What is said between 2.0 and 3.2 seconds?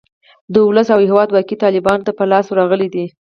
ته په لاس ورغلې دي.